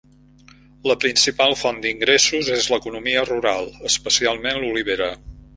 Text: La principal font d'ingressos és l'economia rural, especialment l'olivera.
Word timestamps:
La 0.91 0.95
principal 1.03 1.53
font 1.59 1.77
d'ingressos 1.83 2.49
és 2.57 2.71
l'economia 2.75 3.29
rural, 3.31 3.71
especialment 3.93 4.63
l'olivera. 4.65 5.15